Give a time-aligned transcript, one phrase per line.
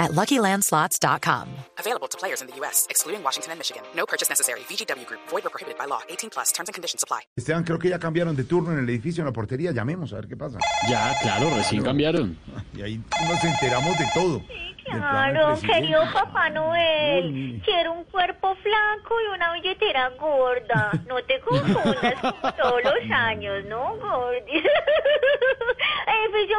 [0.00, 1.48] at LuckyLandSlots.com.
[1.78, 3.82] Available to players in the U.S., excluding Washington and Michigan.
[3.94, 4.60] No purchase necessary.
[4.68, 5.20] VGW Group.
[5.28, 6.00] Void or prohibited by law.
[6.08, 6.50] 18 plus.
[6.52, 7.20] Terms and conditions apply.
[7.36, 9.70] Esteban, creo que ya cambiaron de turno en el edificio, en la portería.
[9.72, 10.58] Llamemos a ver qué pasa.
[10.88, 12.36] Ya, claro, recién cambiaron.
[12.74, 14.38] Y ahí nos enteramos de todo.
[14.38, 17.62] Del Claro, querido Papá Noel, Uy.
[17.64, 20.90] quiero un cuerpo flaco y una billetera gorda.
[21.06, 24.62] No te confundas como todos los años, ¿no, Gordy?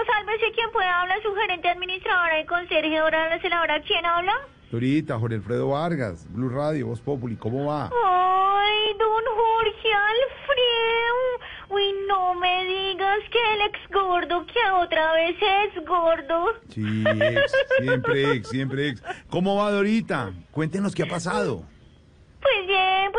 [0.06, 4.34] Sálvese quien pueda hablar, su gerente administradora y conserje, ahora la celadora, ¿quién habla?
[4.72, 7.86] Dorita, Jorge Alfredo Vargas, Blue Radio, Voz Populi, ¿cómo va?
[7.86, 11.22] Ay, don Jorge Alfredo.
[11.70, 16.54] Uy, no me digas que el ex gordo que otra vez es gordo.
[16.70, 19.04] Sí, ex, siempre ex, siempre ex.
[19.30, 20.32] ¿Cómo va Dorita?
[20.52, 21.66] Cuéntenos qué ha pasado.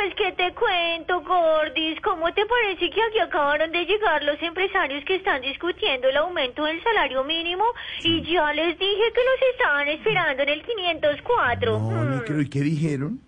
[0.03, 2.01] Pues qué te cuento, Gordis.
[2.01, 6.65] ¿Cómo te parece que aquí acabaron de llegar los empresarios que están discutiendo el aumento
[6.65, 7.65] del salario mínimo?
[8.03, 11.79] Y ya les dije que los estaban esperando en el 504.
[11.79, 12.17] No, Mm.
[12.17, 12.41] no creo.
[12.41, 13.21] ¿Y qué dijeron?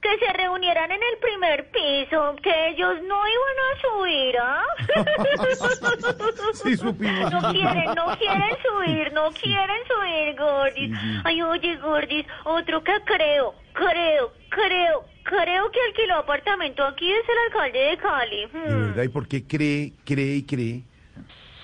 [0.00, 4.62] Que se reunieran en el primer piso, que ellos no iban a subir, ¿ah?
[6.54, 7.32] Sí, supimos.
[7.32, 10.96] No quieren, no quieren subir, no quieren subir, Gordis.
[11.24, 17.38] Ay, oye, Gordis, otro que creo, creo, creo, creo que alquiló apartamento aquí es el
[17.52, 18.46] alcalde de Cali.
[18.46, 18.86] ¿De Hmm.
[18.88, 19.02] verdad?
[19.02, 20.82] ¿Y por qué cree, cree y cree?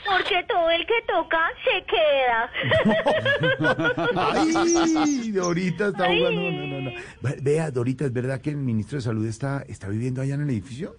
[0.04, 2.50] Porque todo el que toca se queda.
[4.16, 5.30] ¡Ay!
[5.30, 6.40] Dorita está jugando.
[6.50, 6.90] No, no, no.
[7.20, 10.42] Ve- Vea, Dorita, ¿es verdad que el ministro de Salud está, está viviendo allá en
[10.42, 10.96] el edificio?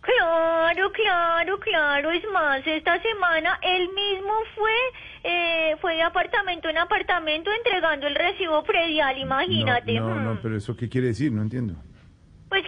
[0.00, 2.10] Claro, claro, claro.
[2.10, 4.70] Es más, esta semana él mismo fue,
[5.24, 9.92] eh, fue de apartamento en apartamento entregando el recibo predial, imagínate.
[9.94, 10.38] No, no, no, Hmm.
[10.42, 11.30] pero ¿eso qué quiere decir?
[11.32, 11.74] No entiendo.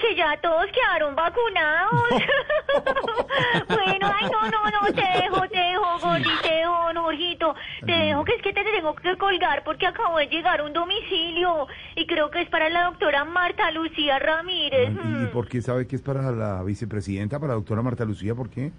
[0.01, 2.09] Que ya todos quedaron vacunados.
[3.69, 7.55] bueno, ay, no, no, no, te dejo, te dejo, Gordy, te dejo, no, Jorgito.
[7.85, 11.67] Te dejo que es que te tengo que colgar porque acabo de llegar un domicilio
[11.97, 14.91] y creo que es para la doctora Marta Lucía Ramírez.
[14.91, 15.31] ¿Y, hmm.
[15.33, 18.35] por qué sabe que es para la vicepresidenta, para la doctora Marta Lucía?
[18.35, 18.73] ¿Por qué?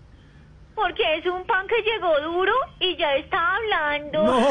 [0.73, 4.23] Porque es un pan que llegó duro y ya está hablando.
[4.23, 4.47] ¡No,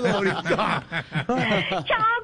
[0.12, 0.82] Dorita!
[1.86, 2.23] Chao,